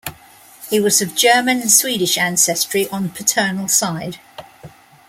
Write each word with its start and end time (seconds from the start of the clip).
He 0.71 0.79
was 0.79 0.99
of 1.03 1.13
German 1.15 1.61
and 1.61 1.69
Swedish 1.71 2.17
ancestry 2.17 2.89
on 2.89 3.11
paternal 3.11 3.67
side. 3.67 4.17